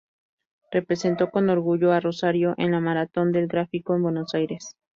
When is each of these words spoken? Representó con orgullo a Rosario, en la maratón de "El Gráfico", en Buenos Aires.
Representó 0.71 1.29
con 1.29 1.51
orgullo 1.51 1.91
a 1.91 1.99
Rosario, 1.99 2.55
en 2.57 2.71
la 2.71 2.79
maratón 2.79 3.31
de 3.31 3.37
"El 3.37 3.47
Gráfico", 3.47 3.93
en 3.95 4.01
Buenos 4.01 4.33
Aires. 4.33 4.75